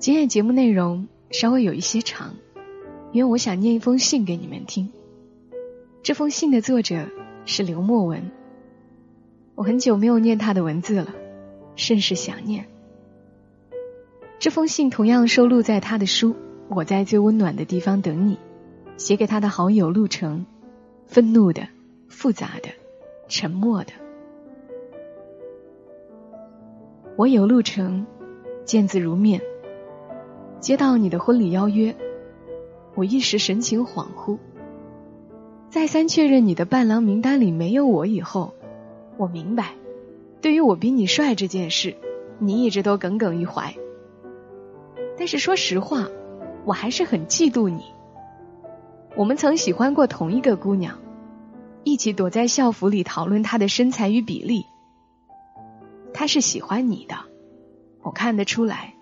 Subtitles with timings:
[0.00, 2.34] 今天节目内容稍微有一些长，
[3.12, 4.90] 因为我想念一封信给你们听。
[6.02, 7.06] 这封信的作者
[7.44, 8.30] 是刘墨文，
[9.54, 11.14] 我很久没有念他的文字了，
[11.76, 12.64] 甚是想念。
[14.38, 16.30] 这封信同样收录在他的书
[16.70, 18.36] 《我在最温暖的地方等你》，
[18.96, 20.46] 写给他的好友陆程。
[21.08, 21.68] 愤怒的、
[22.08, 22.70] 复杂的、
[23.28, 23.92] 沉默的。
[27.16, 28.06] 我有路程，
[28.64, 29.42] 见字如面。
[30.60, 31.96] 接到你的婚礼邀约，
[32.94, 34.38] 我一时神情恍惚。
[35.70, 38.52] 再三确认你的伴郎名单里没有我以后，
[39.16, 39.74] 我明白，
[40.42, 41.96] 对于我比你帅这件事，
[42.38, 43.74] 你一直都耿耿于怀。
[45.16, 46.08] 但是说实话，
[46.64, 47.84] 我还是很嫉妒你。
[49.16, 50.98] 我们曾喜欢过同一个姑娘，
[51.84, 54.66] 一起躲在校服里讨论她的身材与比例。
[56.12, 57.14] 她是喜欢你的，
[58.02, 58.94] 我看得出来，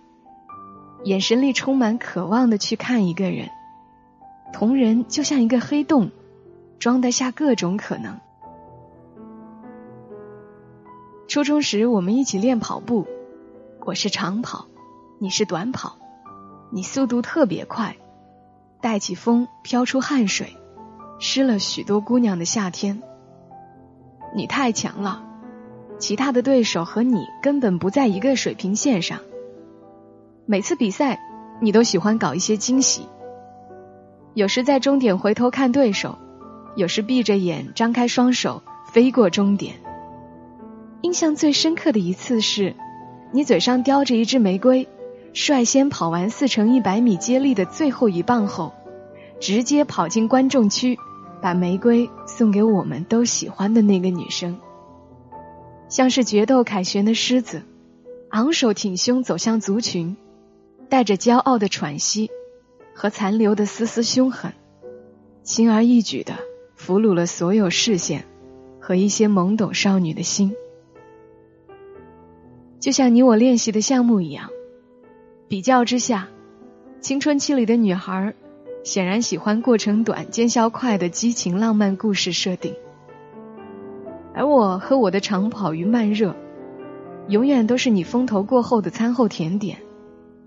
[1.04, 3.50] 眼神里充满渴望的去看一个人。
[4.52, 6.10] 同人就像一个黑洞，
[6.78, 8.18] 装得下各种可能。
[11.28, 13.06] 初中时我们一起练跑步，
[13.84, 14.66] 我是长跑，
[15.18, 15.98] 你是短跑，
[16.70, 17.96] 你速度特别快。
[18.80, 20.56] 带起风，飘出汗水，
[21.18, 23.02] 湿了许多姑娘的夏天。
[24.34, 25.22] 你太强了，
[25.98, 29.20] 其他的对手和你根本不在一个水平线上。
[30.50, 31.20] 每次比赛，
[31.60, 33.06] 你都喜欢搞一些惊喜。
[34.32, 36.16] 有时在终点回头看对手，
[36.74, 39.74] 有时闭着眼张开双手飞过终点。
[41.02, 42.74] 印象最深刻的一次是，
[43.30, 44.88] 你嘴上叼着一支玫瑰。
[45.34, 48.72] 率先跑完四乘一百米接力的最后一棒后，
[49.40, 50.98] 直接跑进观众区，
[51.42, 54.58] 把玫瑰送给我们都喜欢的那个女生。
[55.90, 57.64] 像是决斗凯旋的狮子，
[58.30, 60.16] 昂首挺胸走向族群，
[60.88, 62.30] 带着骄傲的喘息
[62.94, 64.52] 和残留的丝丝凶狠，
[65.42, 66.34] 轻而易举的
[66.76, 68.24] 俘虏了所有视线
[68.80, 70.54] 和一些懵懂少女的心，
[72.80, 74.50] 就像你我练习的项目一样。
[75.46, 76.28] 比较之下，
[77.00, 78.34] 青春期里的女孩
[78.84, 82.74] 显然喜欢过程短、见效快的激情浪漫故事设定，
[84.34, 86.34] 而我和我的长跑与慢热，
[87.28, 89.78] 永远都是你风头过后的餐后甜点，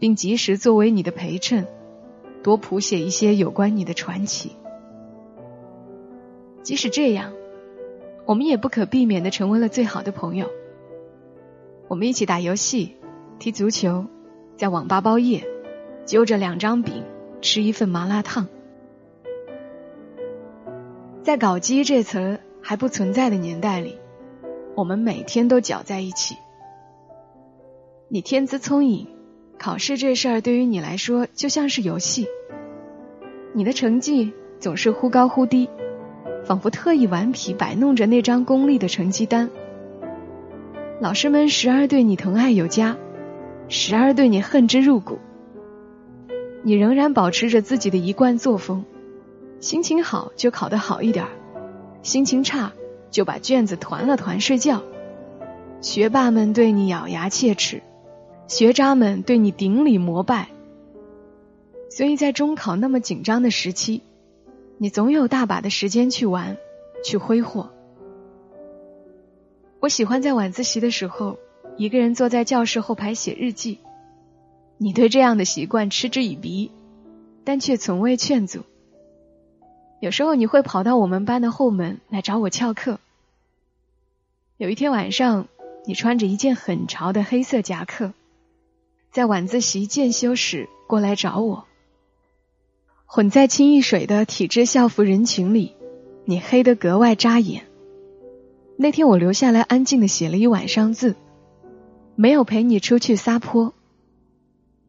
[0.02, 1.68] 并及时作为你的陪衬，
[2.42, 4.54] 多谱写一些有关你的传奇。
[6.64, 7.34] 即使这样，
[8.26, 10.48] 我们也不可避免的成为了最好的朋友。
[11.88, 12.98] 我们一起打游戏、
[13.38, 14.08] 踢足球。
[14.58, 15.48] 在网吧包夜，
[16.06, 17.04] 揪着两张饼
[17.42, 18.48] 吃一份麻辣烫。
[21.22, 24.00] 在“搞基”这词儿还不存在的年代里，
[24.76, 26.36] 我们每天都搅在一起。
[28.08, 29.08] 你天资聪颖，
[29.62, 32.28] 考试这事儿对于你来说就像是游戏。
[33.54, 35.70] 你的成绩总是忽高忽低，
[36.44, 39.52] 仿佛特意顽皮摆弄着那张功利的成绩单。
[41.00, 42.98] 老师们时而对你疼爱有加。
[43.68, 45.20] 时而对你恨之入骨，
[46.64, 48.84] 你仍然保持着自己的一贯作风，
[49.60, 51.28] 心情好就考得好一点
[52.02, 52.74] 心情差
[53.12, 54.82] 就把卷子团了团睡觉。
[55.82, 57.84] 学霸们对你咬牙切齿，
[58.52, 60.50] 学渣们对你顶礼膜拜。
[61.90, 64.02] 所以在中考那么紧张的时期，
[64.78, 66.58] 你总有大把的时间去玩，
[67.02, 67.72] 去挥霍。
[69.80, 71.40] 我喜欢在晚自习的时候。
[71.78, 73.80] 一个人坐在教室后排写日记，
[74.78, 76.70] 你对这样的习惯嗤之以鼻，
[77.46, 78.66] 但却从未劝阻。
[80.02, 83.00] 有时候你会跑到我们班的后门来找我翘课。
[84.58, 85.48] 有一天晚上，
[85.86, 88.12] 你穿着一件很潮的黑色夹克，
[89.12, 91.66] 在晚自习间休时过来找我。
[93.06, 95.76] 混在清一水的体制校服人群里，
[96.24, 97.66] 你黑得格外扎眼。
[98.78, 101.16] 那天我留下来安静的写了一晚上字。
[102.16, 103.74] 没有陪你出去撒泼。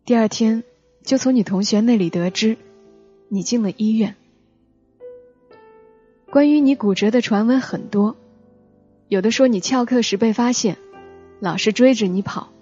[0.04, 0.62] 第二天，
[1.02, 2.56] 就从你同学那里得知，
[3.28, 4.14] 你进了医院。
[6.30, 8.16] 关于你骨折的传闻很多，
[9.08, 10.76] 有的说你翘课时被发现，
[11.40, 12.52] 老师追着你跑，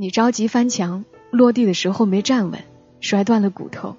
[0.00, 2.60] 你着急翻墙，落地的时候没站稳，
[3.00, 3.96] 摔断了骨头。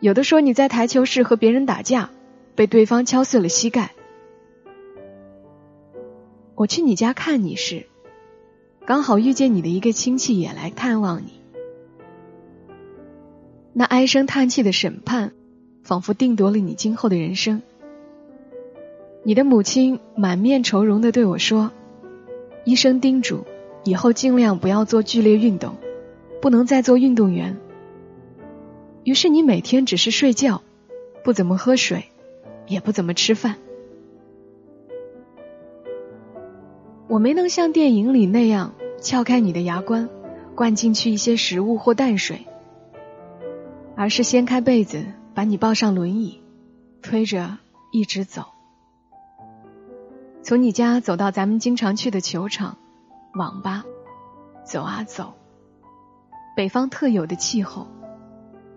[0.00, 2.10] 有的说你在台球室和别人打架，
[2.56, 3.92] 被对方敲碎了膝盖。
[6.56, 7.86] 我去你家看你时，
[8.84, 11.34] 刚好遇见你的一个亲戚也来探望你。
[13.72, 15.32] 那唉声叹气的审判，
[15.84, 17.62] 仿佛定夺了你今后的人生。
[19.22, 21.70] 你的母亲满面愁容的对我说
[22.66, 23.44] ：“医生叮嘱，
[23.90, 25.74] 以后尽量不要做剧烈运动，
[26.40, 27.56] 不能再做运动员。”
[29.02, 30.62] 于是你每天只是睡觉，
[31.24, 32.04] 不怎么喝水，
[32.68, 33.56] 也不怎么吃饭。
[37.08, 40.08] 我没能像电影里那样撬开你的牙关，
[40.54, 42.46] 灌进去一些食物或淡水，
[43.96, 45.04] 而是掀开被子
[45.34, 46.40] 把你抱上轮椅，
[47.02, 47.58] 推着
[47.90, 48.44] 一直走。
[50.42, 52.78] 从你家走到咱们经常去的球场、
[53.34, 53.84] 网吧，
[54.64, 55.34] 走啊走。
[56.56, 57.86] 北方特有的气候，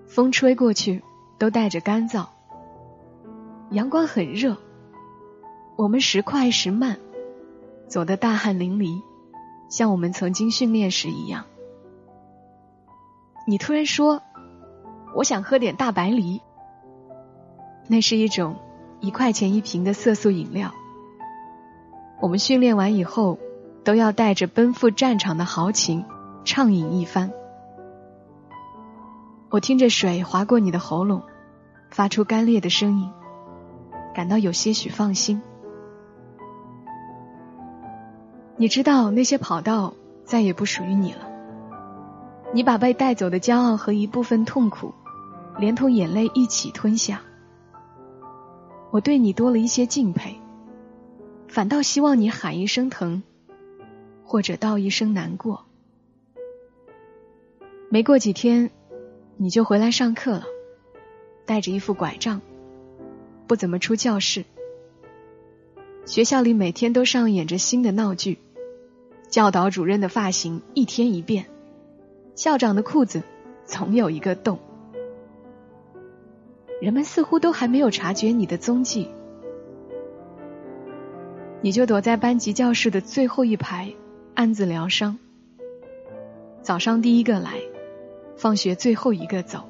[0.06, 1.04] 风吹过去
[1.40, 2.28] 都带着干燥。
[3.72, 4.58] 阳光很热，
[5.76, 6.98] 我们时快时慢，
[7.88, 9.02] 走得大汗淋漓，
[9.70, 11.46] 像我们曾经训练时一样。
[13.48, 14.22] 你突然说
[15.16, 16.42] ：“我想喝点大白梨。”
[17.90, 18.56] 那是一种
[19.02, 20.72] 一块钱一瓶的色素饮料。
[22.22, 23.38] 我们训练完以后，
[23.84, 26.06] 都要带着奔赴战场的豪情
[26.46, 27.32] 畅饮一番。
[29.50, 31.22] 我听着水划过你的喉咙，
[31.90, 33.12] 发出干裂的声音，
[34.16, 35.42] 感到有些许放心。
[38.56, 39.94] 你知道那些跑道
[40.24, 41.30] 再也不属于你了。
[42.54, 44.94] 你把被带走的骄傲和一部分痛苦，
[45.58, 47.22] 连同眼泪一起吞下。
[48.92, 50.40] 我对你多了一些敬佩。
[51.48, 53.22] 反倒希望你喊一声疼，
[54.24, 55.66] 或者道一声难过。
[57.90, 58.72] 没过几天，
[59.38, 60.46] 你就回来上课了，
[61.46, 62.42] 带着一副拐杖，
[63.46, 64.46] 不怎么出教室。
[66.06, 68.40] 学校里每天都上演着新的闹剧，
[69.30, 71.46] 教导主任的发型一天一变，
[72.36, 73.22] 校长的裤子
[73.66, 74.60] 总有一个洞。
[76.81, 79.08] 人们似乎都还没有察觉你的踪迹。
[81.62, 83.94] 你就躲在班级教室的最后一排，
[84.36, 85.20] 暗自疗伤。
[86.62, 87.60] 早上第一个来，
[88.36, 89.70] 放学最后一个走。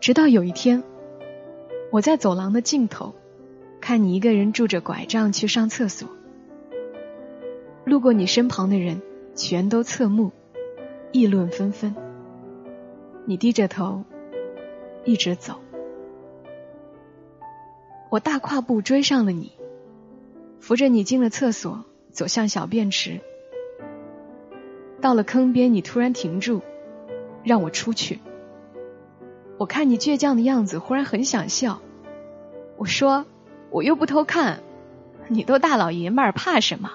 [0.00, 0.82] 直到有一天，
[1.90, 3.14] 我在走廊的尽头，
[3.80, 6.08] 看你一个人拄着拐杖去上厕所。
[7.84, 9.00] 路过你身旁的人
[9.34, 10.30] 全都侧目，
[11.10, 11.94] 议论纷纷。
[13.24, 14.04] 你低着头，
[15.04, 15.60] 一直走。
[18.10, 19.52] 我大跨步追上了你，
[20.60, 23.20] 扶着你进了厕所，走向小便池。
[25.00, 26.62] 到了坑边，你突然停住，
[27.44, 28.18] 让我出去。
[29.56, 31.80] 我看你倔强的样子，忽然很想笑。
[32.76, 33.24] 我说
[33.70, 34.62] ：“我又不偷看，
[35.28, 36.90] 你都大老爷们儿，怕什么？”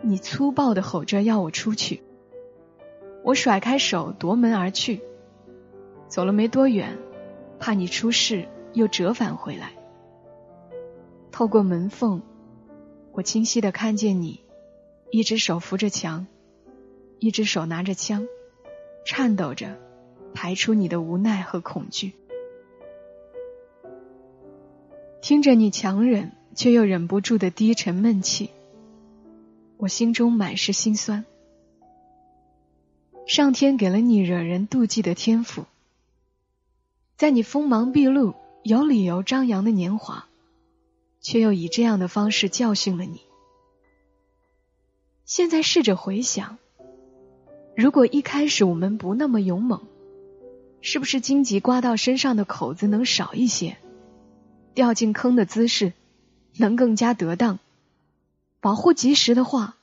[0.00, 2.02] 你粗暴的吼着要我出去，
[3.24, 5.00] 我甩开手夺门而去。
[6.06, 6.98] 走了没多远，
[7.58, 8.46] 怕你出事。
[8.74, 9.72] 又折返回来，
[11.30, 12.22] 透过门缝，
[13.12, 14.40] 我清晰的看见你，
[15.10, 16.26] 一只手扶着墙，
[17.20, 18.26] 一只手拿着枪，
[19.04, 19.78] 颤抖着
[20.34, 22.12] 排出你的无奈和恐惧。
[25.20, 28.50] 听着你强忍却又忍不住的低沉闷气，
[29.76, 31.24] 我心中满是心酸。
[33.26, 35.64] 上天给了你惹人妒忌的天赋，
[37.16, 38.34] 在你锋芒毕露。
[38.64, 40.27] 有理由张扬的年华，
[41.20, 43.20] 却又以这样的方式教训了你。
[45.24, 46.58] 现在试着回想，
[47.76, 49.82] 如果一开始我们不那么勇猛，
[50.80, 53.76] 是不是荆棘刮到身上的口子能少一些？
[54.74, 55.92] 掉进坑的姿势
[56.56, 57.58] 能更加得当？
[58.60, 59.76] 保护及时的话，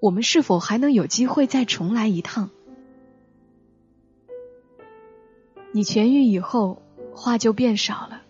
[0.00, 2.50] 我们是否还能有机会再重来一趟？
[5.72, 6.80] 你痊愈以后。
[7.16, 8.22] 话就变少了，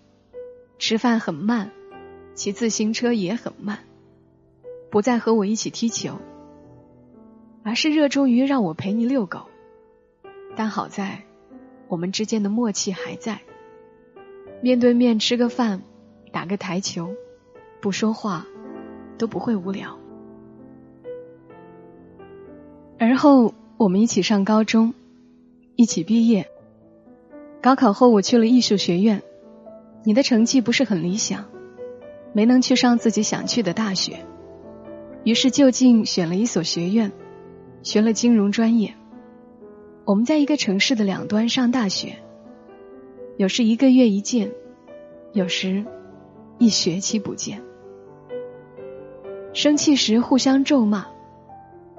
[0.78, 1.72] 吃饭很慢，
[2.34, 3.78] 骑自行车也很慢，
[4.90, 6.18] 不再和我一起踢球，
[7.62, 9.42] 而是热衷于让我陪你遛狗。
[10.56, 11.22] 但好在，
[11.88, 13.40] 我们之间的默契还在，
[14.60, 15.82] 面对面吃个饭，
[16.32, 17.14] 打个台球，
[17.80, 18.46] 不说话
[19.16, 19.98] 都不会无聊。
[22.98, 24.94] 而后，我们一起上高中，
[25.76, 26.48] 一起毕业。
[27.60, 29.22] 高考后，我去了艺术学院。
[30.04, 31.46] 你的成绩不是很理想，
[32.34, 34.26] 没能去上自己想去的大学，
[35.22, 37.12] 于是就近选了一所学院，
[37.82, 38.94] 学了金融专业。
[40.04, 42.16] 我们在一个城市的两端上大学，
[43.38, 44.50] 有时一个月一见，
[45.32, 45.86] 有时
[46.58, 47.62] 一学期不见。
[49.52, 51.06] 生气时互相咒骂，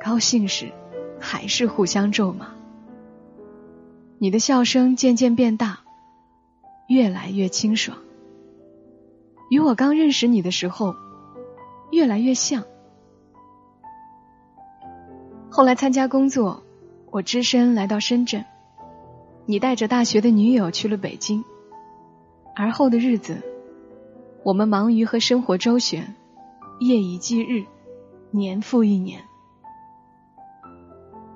[0.03, 0.73] 高兴时
[1.17, 2.49] 还是互相咒骂。
[4.19, 5.79] 你的笑声渐渐变大，
[6.87, 7.97] 越来越清爽，
[9.49, 10.95] 与我刚认识你的时候
[11.91, 12.63] 越来越像。
[15.49, 16.63] 后来参加工作，
[17.11, 18.43] 我只身来到深圳，
[19.45, 21.43] 你带着大学的女友去了北京。
[22.55, 23.41] 而后的日子，
[24.43, 26.15] 我们忙于和生活周旋，
[26.79, 27.65] 夜以继日，
[28.31, 29.21] 年复一年。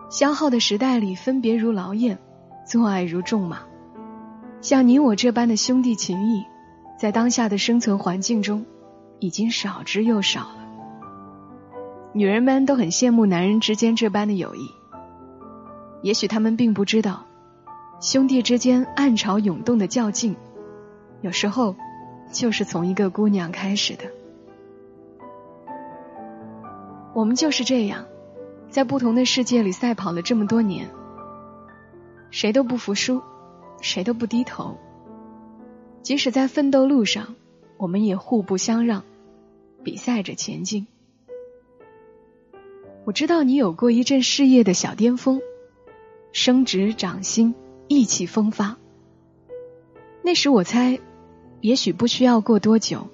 [0.09, 2.17] 消耗的时代里，分别如劳燕，
[2.65, 3.59] 做爱如重马。
[4.59, 6.45] 像你我这般的兄弟情谊，
[6.99, 8.65] 在当下的生存环境中，
[9.19, 10.57] 已经少之又少了。
[12.11, 14.69] 女人们都很羡慕男人之间这般的友谊，
[16.01, 17.25] 也许他们并不知道，
[18.01, 20.35] 兄弟之间暗潮涌动的较劲，
[21.21, 21.73] 有时候
[22.33, 24.03] 就是从一个姑娘开始的。
[27.13, 28.03] 我们就是这样，
[28.69, 30.89] 在不同的世界里赛跑了这么多年，
[32.29, 33.21] 谁都不服输，
[33.79, 34.77] 谁都不低头，
[36.01, 37.35] 即使在奋斗路上，
[37.77, 39.03] 我们也互不相让，
[39.83, 40.87] 比赛着前进。
[43.05, 45.41] 我知道你有过一阵事业的小巅峰，
[46.31, 47.53] 升职涨薪，
[47.87, 48.77] 意气风发。
[50.21, 50.99] 那时我猜，
[51.61, 53.07] 也许不需要过多久，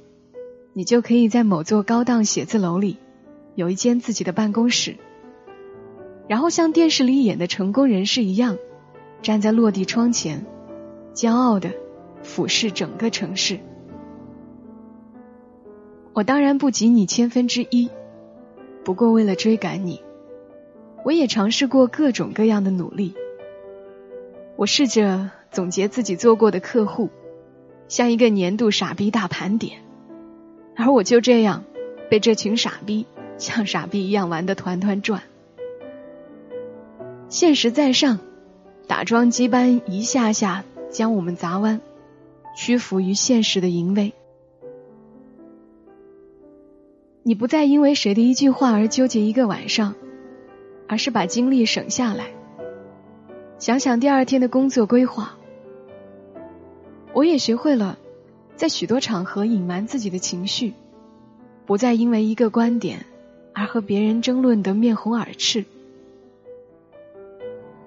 [0.74, 2.98] 你就可以在某座高档写字楼里，
[3.56, 4.98] 有一间自己的办公室，
[6.28, 8.58] 然后像电视里演的成功人士一样，
[9.22, 10.46] 站在落地窗前，
[11.14, 11.72] 骄傲的
[12.26, 13.60] 俯视整个城市。
[16.12, 17.90] 我当然不及你千分之一。
[18.84, 20.02] 不过，为了追赶你，
[21.04, 23.16] 我也尝试过各种各样的努力。
[24.58, 27.10] 我试着总结自己做过的客户，
[27.88, 29.80] 像一个年度傻逼大盘点，
[30.76, 31.64] 而我就这样
[32.10, 35.24] 被这群傻逼像傻逼一样玩得团团转。
[37.28, 38.20] 现实在上，
[38.88, 41.82] 打桩机般一下下将我们砸弯，
[42.56, 44.14] 屈服于现实的淫威。
[47.22, 49.96] 你不再因为谁的一句话而纠结一个晚上，
[50.88, 52.28] 而是把精力省下来，
[53.60, 55.36] 想想第二天的工作规划。
[57.14, 57.98] 我也学会了
[58.56, 60.74] 在许多场合隐瞒自己的情绪，
[61.66, 63.06] 不再因为一个观点
[63.54, 65.66] 而和别人争论得面红耳赤。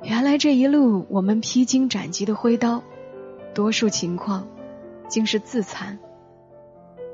[0.02, 2.82] 原来这一路我们披荆斩棘的挥刀，
[3.54, 4.46] 多数情况
[5.08, 5.98] 竟是自残。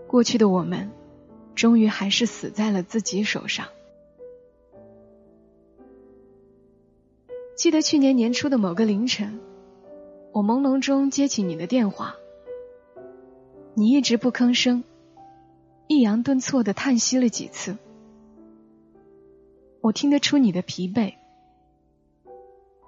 [0.06, 0.90] 过去的我们。
[1.54, 3.68] 终于还是死在了自己手上。
[7.54, 9.38] 记得去年年初的某个凌晨，
[10.32, 12.16] 我朦胧中接起你的电话，
[13.74, 14.82] 你一直不吭声，
[15.86, 17.76] 抑扬顿挫的叹息了几次。
[19.80, 21.14] 我听得出你的疲惫，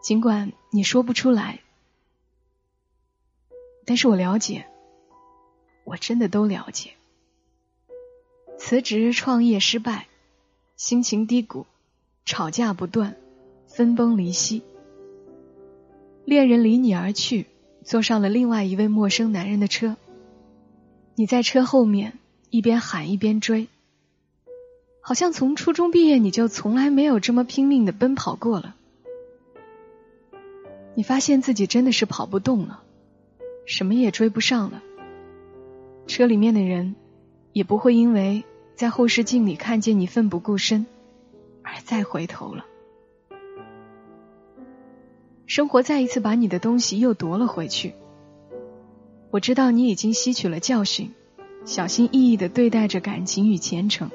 [0.02, 1.60] 尽管你说不出来，
[3.84, 4.66] 但是我了解，
[5.86, 6.90] 我真的都了解。
[8.58, 10.08] 辞职创业失败，
[10.76, 11.64] 心情低谷，
[12.24, 13.14] 吵架不断，
[13.68, 14.62] 分崩离析。
[16.24, 17.46] 恋人离你而去，
[17.84, 19.96] 坐上了另外一位陌生男人的车。
[21.14, 22.18] 你在车后面
[22.50, 23.68] 一边喊一边追，
[25.00, 28.74] 好像从初中毕业你就从来没有这么拼命的奔跑过了。
[30.96, 32.82] 你发现自己真的是跑不动了，
[33.66, 34.82] 什么也追不上了。
[36.06, 36.94] 车里面的人。
[37.52, 38.44] 也不会因为
[38.74, 40.84] 在后视镜里看见你奋不顾身
[41.62, 42.66] 而再回头了。
[45.46, 47.94] 生活再一次把你的东西又夺了回去。
[49.30, 51.14] 我知道你已经吸取了教训，
[51.64, 54.10] 小心翼翼的对待着感情与前程。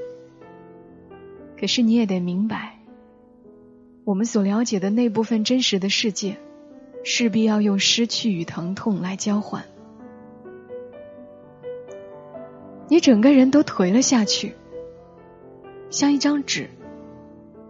[1.59, 2.77] 可是你也得明白，
[4.03, 6.37] 我们所了解的那部分真实的世界，
[7.03, 9.65] 势必要用失去与疼痛来交换。
[12.91, 14.53] 你整个人都颓了下去，
[15.89, 16.69] 像一张纸，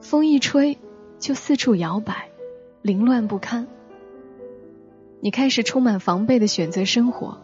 [0.02, 0.80] 风一吹
[1.20, 2.28] 就四处摇摆，
[2.82, 3.68] 凌乱不堪。
[5.20, 7.38] 你开始充满防备的选择生活，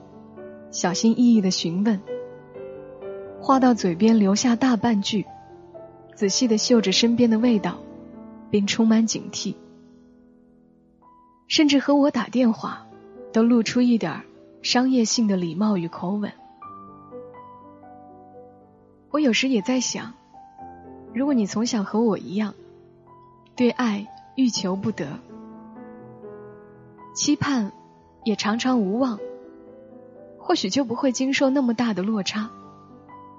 [0.71, 2.01] 小心翼翼的询问，
[3.39, 5.27] 话到嘴边留下大半句，
[6.15, 7.77] 仔细的嗅着身边的味道，
[8.49, 9.53] 并充满警惕，
[11.47, 12.87] 甚至和我打电话
[13.31, 14.23] 都露出一点
[14.63, 16.31] 商业性的礼貌与口吻。
[19.09, 20.13] 我有时也在想，
[21.13, 22.53] 如果你从小和我一样，
[23.55, 25.07] 对爱欲求不得，
[27.15, 27.71] 期盼
[28.23, 29.17] 也常常无望，
[30.37, 32.49] 或许就不会经受那么大的落差，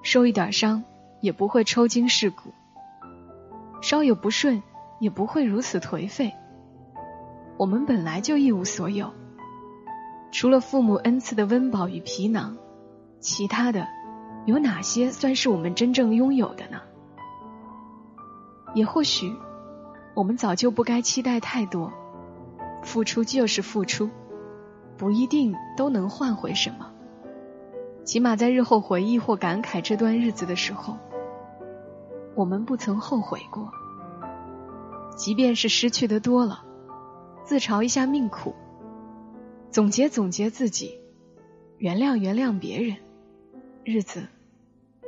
[0.01, 0.83] 受一点伤
[1.21, 2.51] 也不会抽筋蚀骨，
[3.81, 4.61] 稍有不顺
[4.99, 6.33] 也不会如此颓废。
[7.57, 9.11] 我们本来就一无所有，
[10.31, 12.57] 除了父母恩赐的温饱与皮囊，
[13.19, 13.87] 其他的
[14.49, 16.81] 有哪些算是我们真正拥有的呢？
[18.73, 19.33] 也或许。
[20.15, 21.93] 我们早就不该期待太多，
[22.83, 24.09] 付出就是付出，
[24.97, 26.91] 不一定都能换回什么。
[28.03, 30.97] 起码在日后回忆或感慨这段日子的时候，
[32.35, 33.71] 我们不曾后悔过。
[35.15, 36.65] 即便是失去的多了，
[37.45, 38.55] 自嘲一下命苦，
[39.69, 40.99] 总结总结自己，
[41.77, 42.97] 原谅原谅别人，
[43.85, 44.27] 日子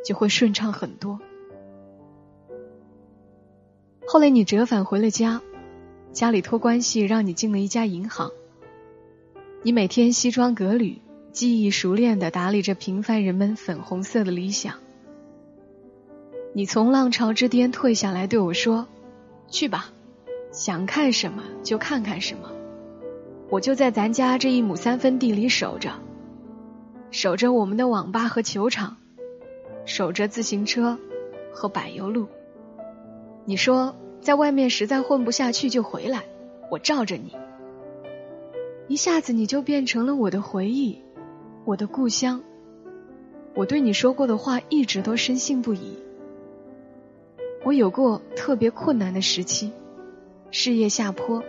[0.03, 1.19] 就会顺畅很多。
[4.07, 5.41] 后来你折返回了家，
[6.11, 8.31] 家里托关系让你进了一家银行。
[9.63, 10.99] 你每天西装革履，
[11.31, 14.75] 技艺熟练的打理着平凡人们粉红色的理想。
[16.53, 18.87] 你从浪潮之巅退下来对我说
[19.47, 19.91] ：“去吧，
[20.51, 22.51] 想看什么就看看什么。
[23.49, 25.93] 我就在咱家这一亩三分地里守着，
[27.11, 28.97] 守着我们的网吧和球场，
[29.85, 30.97] 守着自行车
[31.53, 32.27] 和柏油路。”
[33.45, 36.23] 你说在外面实在混不下去就回来，
[36.69, 37.35] 我罩着你。
[38.87, 41.01] 一下子你就变成了我的回忆，
[41.65, 42.41] 我的故乡。
[43.55, 45.97] 我对你说过的话一直都深信不疑。
[47.63, 49.71] 我有过特别困难的时期，
[50.51, 51.43] 事业下坡，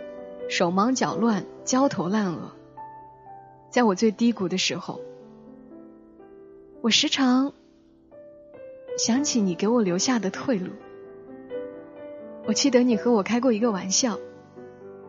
[0.49, 2.51] 手忙脚乱，焦头烂额。
[3.69, 4.99] 在我最低谷的时候，
[6.81, 7.53] 我时常
[8.97, 10.71] 想起你给我留下的退路。
[12.45, 14.19] 我记得你和我开过一个玩笑，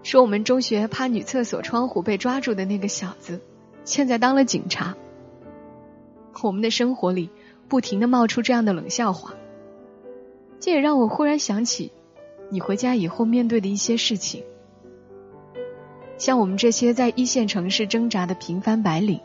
[0.02, 3.40] 说我们中学趴女厕所窗户被抓住的那个小子，
[3.84, 4.96] 现在当了警察。
[6.42, 7.30] 我们的生活里
[7.68, 9.34] 不停的冒出这样的冷笑话，
[10.60, 11.92] 这也让我忽然想起，
[12.50, 14.44] 你回家以后面对的一些事情。
[16.18, 19.20] 像我们这些在一线城市挣扎的平凡白领，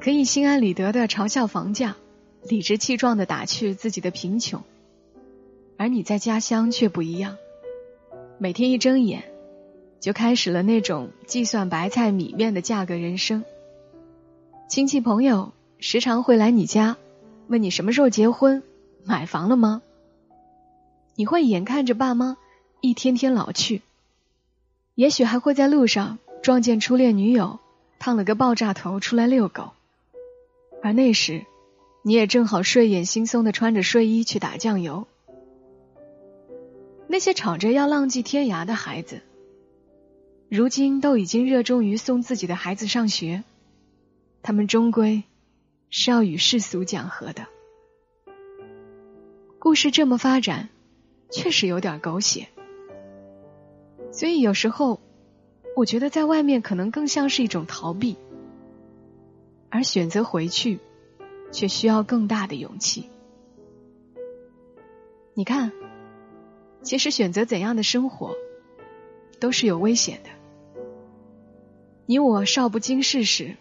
[0.00, 1.96] 可以心安理得的嘲笑房价，
[2.48, 4.62] 理直气壮的打趣自己的贫穷。
[5.76, 7.36] 而你在家乡却不一样，
[8.38, 9.24] 每天一睁眼，
[10.00, 13.44] 就开始了那种计算白菜米面的价格人生。
[14.68, 16.96] 亲戚朋友时常会来你家，
[17.48, 18.62] 问你什么时候结婚，
[19.04, 19.82] 买房了吗？
[21.14, 22.36] 你会眼看着爸妈
[22.80, 23.82] 一天天老去，
[24.94, 27.58] 也许还会在路上撞见初恋女友
[27.98, 29.70] 烫了个爆炸头出来遛狗，
[30.82, 31.44] 而那时
[32.06, 35.08] 你也正好睡眼惺忪的穿着睡衣去打酱油。
[37.08, 39.22] 那些吵着要浪迹天涯的孩子，
[40.48, 43.42] 如今都已经热衷于送自己的孩子上学。
[44.40, 45.24] 他们终归
[45.90, 47.48] 是要与世俗讲和的。
[49.58, 50.68] 故事这么发展，
[51.32, 52.46] 确实有点狗血。
[54.12, 55.00] 所以有时候，
[55.74, 58.14] 我觉得在外面可能更像是一种逃避，
[59.70, 60.78] 而选择回去，
[61.50, 63.08] 却需要更大的勇气。
[65.34, 65.72] 你看。
[66.82, 68.36] 其实选择怎样的生活，
[69.40, 70.30] 都是有危险的。
[72.06, 73.56] 你我少不经事时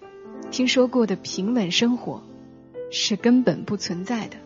[0.51, 2.21] 听说过的平稳生活，
[2.91, 4.37] 是根本不存在的。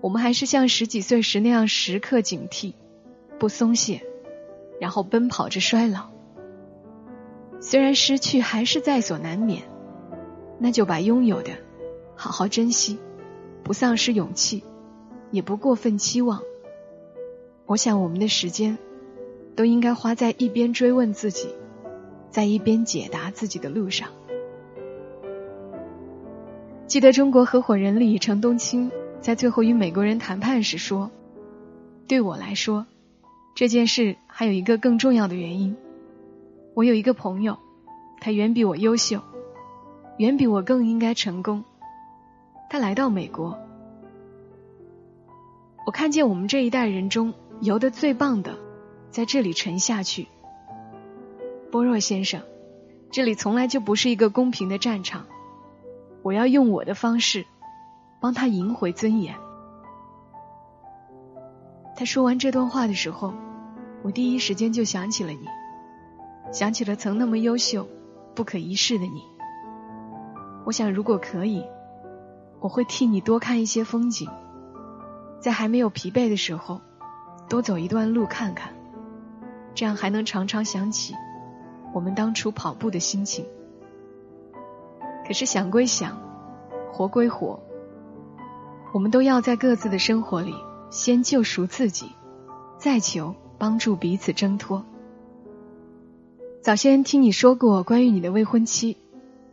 [0.00, 2.74] 我们还是像十几岁时那样时刻警惕，
[3.38, 4.02] 不松懈，
[4.80, 6.10] 然后奔跑着衰老。
[7.60, 9.62] 虽然失去还是在所难免，
[10.58, 11.52] 那就把拥有的
[12.16, 12.98] 好好珍惜，
[13.62, 14.62] 不丧失勇气，
[15.30, 16.40] 也不过分期望。
[17.66, 18.78] 我想，我们的时间
[19.56, 21.48] 都应该花在一边追问自己，
[22.30, 24.08] 在一边解答自己的路上。
[26.86, 31.10] 记得中国合伙人里，程冬青在最后与美国人谈判时说
[32.06, 32.86] ：“对我来说，
[33.56, 35.74] 这件事还有一个更重要的原因。
[36.74, 37.58] 我有一个朋友，
[38.20, 39.20] 他远比我优秀，
[40.18, 41.64] 远比我更应该成功。
[42.74, 43.56] 他来到美国，
[45.86, 47.32] 我看见我们这一代人中。”
[47.62, 48.58] 游得最棒的，
[49.12, 50.26] 在这里沉下去。
[51.70, 52.42] 波若先生，
[53.12, 55.24] 这里从来就不是一个公平的战场。
[56.22, 57.46] 我要用我的方式，
[58.20, 59.36] 帮他赢回尊严。
[61.94, 63.32] 他说完这段话的时候，
[64.02, 65.46] 我第一时间就想起了你，
[66.52, 67.86] 想起了曾那么优秀、
[68.34, 69.22] 不可一世的你。
[70.64, 71.64] 我想，如果可以，
[72.64, 74.26] 我会替你多看一些风景，
[75.38, 76.80] 在还没有疲惫的时候。
[77.46, 78.72] 多走一段路看看，
[79.74, 81.14] 这样还能常常想起
[81.92, 83.44] 我们当初跑步的心情。
[85.26, 86.18] 可是想归想，
[86.90, 87.60] 活归活，
[88.94, 90.54] 我们都要在各自的生活里
[90.88, 92.12] 先救赎自己，
[92.78, 94.86] 再求帮助彼此挣脱。
[96.62, 98.96] 早先听你说过关于你的未婚妻，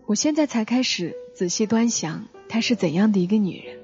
[0.06, 3.78] 我现在才开始仔细端详她是怎样的一个女人。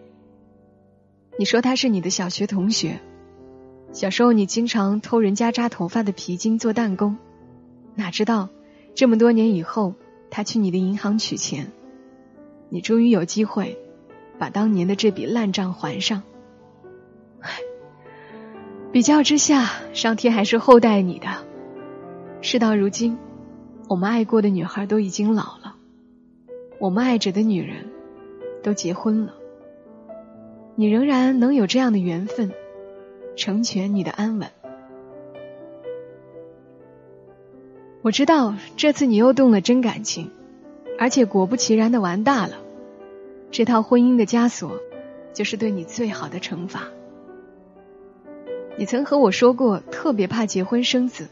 [1.40, 3.00] 你说她是你的小学同学，
[3.94, 7.16] 小时候你经常偷人家扎头发的皮筋做弹弓，
[7.96, 8.50] 哪知道
[8.94, 9.94] 这么多年以后，
[10.30, 11.72] 她去你的银行取钱。
[12.68, 13.78] 你终于有机会
[14.38, 16.24] 把当年的这笔烂账还上。
[18.92, 21.28] 比较之下，上天还是厚待你的。
[22.42, 23.18] 事到如今，
[23.88, 25.78] 我们爱过的女孩都已经老了，
[26.82, 27.90] 我们爱着的女人
[28.68, 29.34] 都结婚了，
[30.76, 32.52] 你仍然能有这样的缘分，
[33.38, 34.50] 成全你的安稳。
[38.02, 40.32] 我知道这次你又动了真感情。
[41.00, 42.58] 而且果不其然的玩大了，
[43.52, 44.74] 这套婚姻的枷锁，
[45.32, 46.90] 就是对你最好的惩罚。
[48.78, 51.30] 你曾和我说过，特别怕结婚生子，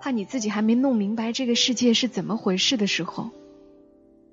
[0.00, 3.30] 怕你自己还没弄明白这个世界是怎么回事的时候，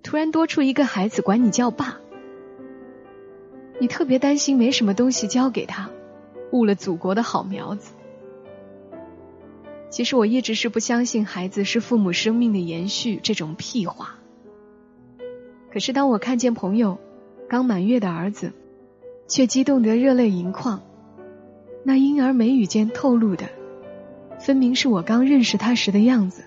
[0.04, 2.02] 突然多出一个孩子管你叫爸。
[3.84, 5.90] 你特别担心没什么东西教给他，
[6.54, 7.92] 误了祖国的好苗子。
[9.90, 14.16] 其实我一直是不相信孩子是父母生命的延续这种屁话。
[15.70, 16.98] 可是，当我看见朋友
[17.50, 18.54] 刚满月的儿子，
[19.28, 20.82] 却激动得热泪盈眶，
[21.84, 23.50] 那婴儿眉宇间透露的，
[24.40, 26.46] 分明是我刚认识他时的样子。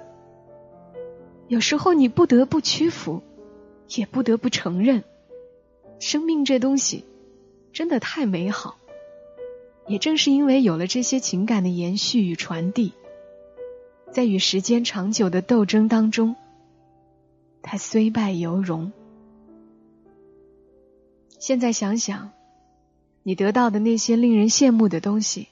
[1.49, 3.23] 有时候，你不得不屈服，
[3.95, 5.05] 也不得不承认，
[5.99, 7.05] 生命这东西
[7.77, 8.79] 真的太美好。
[9.87, 12.95] 也正是因为有了这些情感的延续与传递，
[14.11, 16.37] 在与时间长久的斗争当中，
[17.61, 18.95] 他虽败犹荣。
[21.39, 22.31] 现在想想，
[23.23, 25.49] 你得到的那些令人羡慕的东西，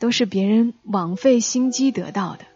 [0.00, 2.46] 都是别人枉费心机得到的。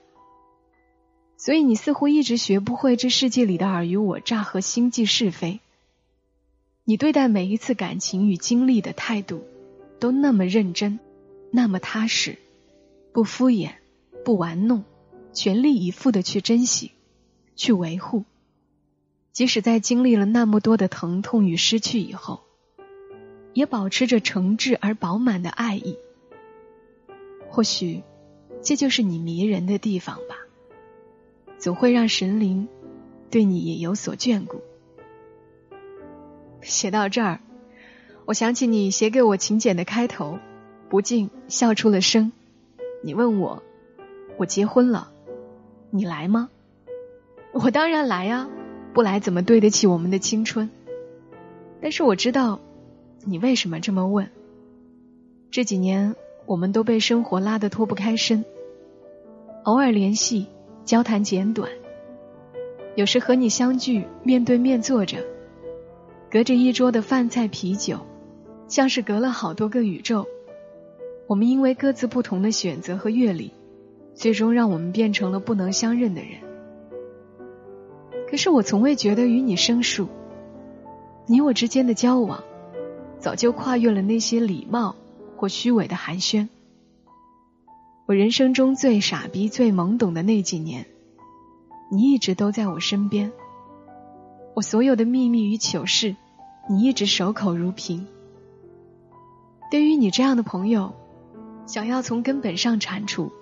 [1.36, 5.60] 所以你似乎一直学不会这世界里的尔虞我诈和心计是非。
[6.84, 9.44] 你对待每一次感情与经历的态度，
[10.00, 10.98] 都那么认真，
[11.52, 12.38] 那么踏实，
[13.12, 13.74] 不敷衍，
[14.24, 14.82] 不玩弄，
[15.32, 16.90] 全力以赴的去珍惜，
[17.54, 18.24] 去维护。
[19.30, 22.42] 即使在经历了那么多的疼痛与失去以后，
[23.54, 25.96] 也保持着诚挚而饱满的爱意。
[27.48, 28.02] 或许，
[28.60, 30.36] 这就是你迷人的地方吧。
[31.58, 32.66] 总会让神灵
[33.30, 34.60] 对你也有所眷顾。
[36.62, 37.40] 写到这儿，
[38.24, 40.38] 我想起你写给我请柬的开头，
[40.88, 42.32] 不禁笑出了声。
[43.02, 43.62] 你问我，
[44.36, 45.10] 我结婚了，
[45.90, 46.48] 你来吗？
[47.52, 48.48] 我当然来呀。
[48.94, 50.68] 不来怎么对得起我们的青春？
[51.80, 52.60] 但是我知道，
[53.24, 54.28] 你为什么这么问。
[55.50, 58.44] 这几年我们都被生活拉得脱不开身，
[59.62, 60.46] 偶尔联系，
[60.84, 61.70] 交谈简短。
[62.96, 65.24] 有时和你相聚，面对面坐着，
[66.32, 67.98] 隔着一桌的饭菜啤酒，
[68.66, 70.26] 像是隔了好多个宇宙。
[71.26, 73.52] 我们因为各自不同的选择和阅历，
[74.14, 76.40] 最终让我们变成了不能相认的人。
[78.30, 80.08] 可是我从未觉得与你生疏，
[81.26, 82.42] 你我之间的交往，
[83.18, 84.96] 早就跨越了那些礼貌
[85.36, 86.48] 或虚伪的寒暄。
[88.06, 90.86] 我人生中最傻逼、最懵懂的那几年，
[91.90, 93.30] 你一直都在我身边。
[94.54, 96.16] 我所有的秘密与糗事，
[96.68, 98.06] 你一直守口如瓶。
[99.70, 100.94] 对于你这样的朋友，
[101.66, 103.32] 想要从根本上铲除，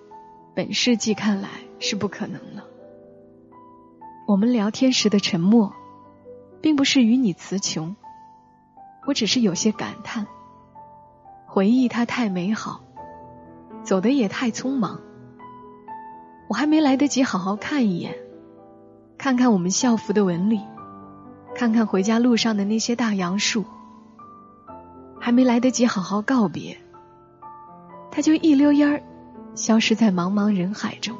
[0.54, 2.64] 本世纪看来是不可能了。
[4.26, 5.74] 我们聊天时的沉默，
[6.60, 7.94] 并不是与你词穷，
[9.06, 10.26] 我只是有些感叹。
[11.46, 12.80] 回忆它太美好，
[13.82, 15.00] 走的也太匆忙。
[16.48, 18.16] 我还没来得及好好看一眼，
[19.18, 20.60] 看看我们校服的纹理，
[21.54, 23.64] 看看回家路上的那些大杨树，
[25.18, 26.78] 还没来得及好好告别，
[28.10, 29.02] 他就一溜烟儿
[29.54, 31.16] 消失在茫茫人海中。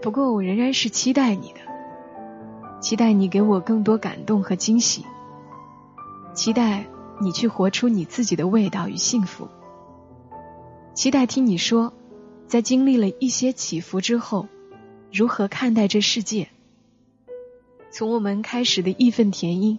[0.00, 1.60] 不过，我仍然是期待你的，
[2.80, 5.04] 期待你给我更多感动和惊喜，
[6.34, 6.86] 期待
[7.20, 9.48] 你去活出你自己的味道与幸福，
[10.94, 11.92] 期待听你说，
[12.46, 14.46] 在经历了一些起伏之后，
[15.12, 16.48] 如何看待这世界。
[17.96, 19.78] 从我们开始的义愤填膺，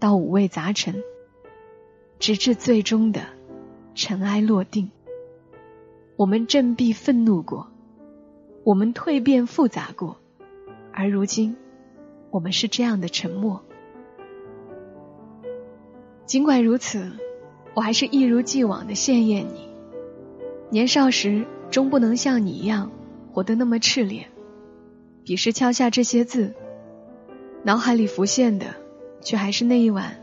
[0.00, 1.04] 到五味杂陈，
[2.18, 3.26] 直至最终的
[3.94, 4.90] 尘埃落定。
[6.16, 7.68] 我们振臂愤怒过，
[8.64, 10.16] 我们蜕变复杂过，
[10.94, 11.54] 而如今，
[12.30, 13.62] 我们是这样的沉默。
[16.24, 17.12] 尽管如此，
[17.74, 19.68] 我还是一如既往的羡艳你。
[20.70, 22.90] 年少时，终不能像你一样
[23.30, 24.26] 活得那么炽烈。
[25.22, 26.54] 笔时敲下这些字，
[27.64, 28.74] 脑海里浮现的，
[29.20, 30.20] 却还是那一晚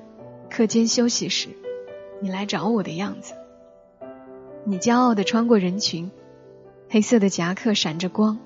[0.49, 1.47] 课间休息时，
[2.19, 3.33] 你来找我的样子。
[4.65, 6.11] 你骄傲的穿过人群，
[6.89, 8.37] 黑色的夹克闪着光，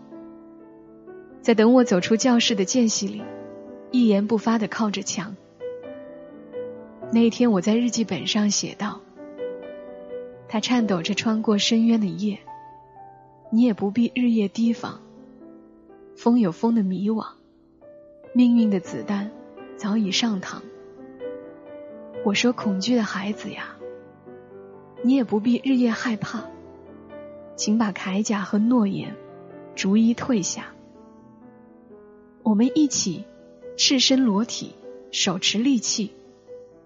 [1.42, 3.24] 在等我走出教室的间隙里，
[3.90, 5.36] 一言不发的靠着墙。
[7.12, 9.02] 那一天，我在日记本上写道
[10.48, 12.38] ：“他颤抖着穿过深渊的夜，
[13.50, 15.00] 你也不必日夜提防。
[16.16, 17.26] 风有风的迷惘，
[18.34, 19.32] 命运的子弹
[19.78, 20.58] 早已上膛。
[22.26, 23.76] 我说恐惧的孩子呀，
[25.04, 26.44] 你也不必日夜害怕，
[27.56, 29.16] 请把铠甲和诺言
[29.76, 30.74] 逐一退下。
[32.42, 33.24] 我们一起
[33.78, 34.76] 赤身裸体，
[35.12, 36.12] 手持利器。”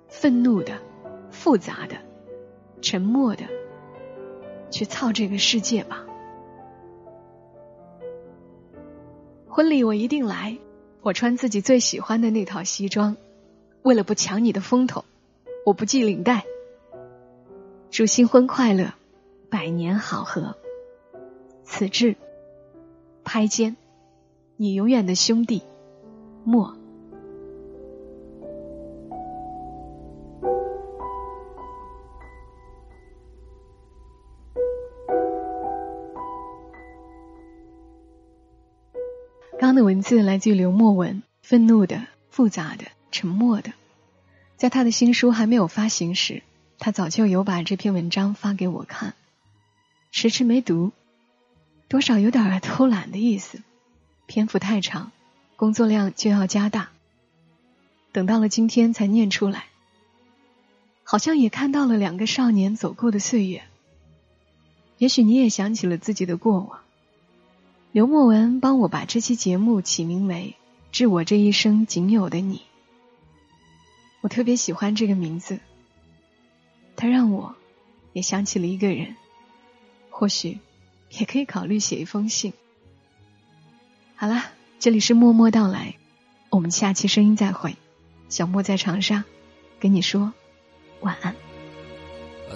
[0.10, 0.80] 愤怒的、
[1.32, 1.98] 复杂的、
[2.82, 3.44] 沉默的，
[4.72, 6.06] 去操这个世界吧！
[9.50, 10.58] 婚礼我一定来，
[11.02, 13.16] 我穿自己最喜欢的那套西装。
[13.84, 15.06] 为了不抢你的风头，
[15.66, 16.46] 我不系领带。
[17.90, 18.94] 祝新婚快乐，
[19.50, 20.58] 百年好合。
[21.64, 22.16] 此致，
[23.24, 23.78] 拍肩，
[24.58, 25.62] 你永远的兄弟，
[26.44, 26.78] 莫。
[39.78, 43.72] 的文字来自于刘墨文，愤怒的、复杂的、沉默的。
[44.58, 46.42] 在他的新书还没有发行时，
[46.80, 49.14] 他早就有把这篇文章发给我看，
[50.12, 50.92] 迟迟没读，
[51.88, 53.62] 多少有点偷懒的意思，
[54.26, 55.12] 篇幅太长，
[55.56, 56.90] 工作量就要加大。
[58.12, 59.66] 等到了今天才念出来，
[61.04, 63.62] 好像也看到了两个少年走过的岁月。
[64.98, 66.80] 也许你也想起了自己的过往。
[67.92, 70.56] 刘墨文帮我把这期节目起名为
[70.92, 72.58] 《致我这一生仅有的你》，
[74.22, 75.60] 我特别喜欢这个名字，
[76.96, 77.56] 它让我
[78.14, 79.16] 也想起了一个人，
[80.10, 80.60] 或许
[81.10, 82.54] 也可以考虑写一封信。
[84.16, 84.44] 好了，
[84.80, 85.96] 这里是默默到来，
[86.50, 87.78] 我们下期声音再会。
[88.30, 89.24] 小莫在长沙，
[89.80, 90.34] 跟你说
[91.00, 91.47] 晚安。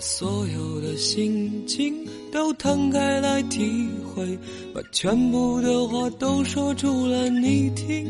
[0.02, 1.94] 所有的心情
[2.32, 4.26] 都摊开来体会，
[4.74, 8.10] 把全部的话都说出来你听，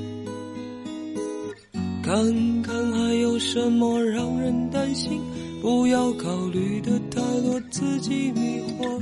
[2.01, 5.19] 看看还有什么让人担心，
[5.61, 9.01] 不要考虑的太多，自己迷惑。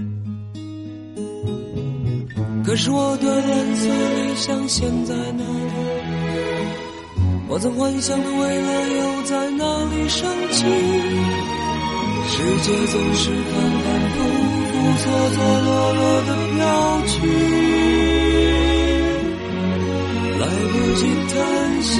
[2.66, 5.72] 可是我的蓝色理想现在哪里？
[7.48, 10.66] 我曾幻想的未来又在哪里升起？
[12.32, 14.16] 世界总是反反复
[14.70, 15.04] 复、错
[15.36, 16.60] 错落落的飘
[17.08, 17.12] 去，
[20.40, 21.36] 来不及叹
[21.82, 21.92] 息。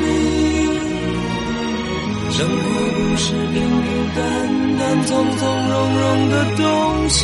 [2.32, 2.48] 生活
[2.96, 4.18] 不是平平淡
[4.78, 6.64] 淡、从从容容的东
[7.10, 7.18] 西。